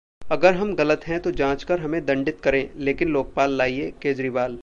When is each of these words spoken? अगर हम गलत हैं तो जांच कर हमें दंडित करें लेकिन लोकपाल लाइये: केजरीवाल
अगर 0.21 0.53
हम 0.53 0.73
गलत 0.75 1.01
हैं 1.07 1.19
तो 1.19 1.31
जांच 1.31 1.63
कर 1.63 1.79
हमें 1.79 2.05
दंडित 2.05 2.39
करें 2.41 2.69
लेकिन 2.77 3.09
लोकपाल 3.09 3.57
लाइये: 3.57 3.91
केजरीवाल 4.01 4.57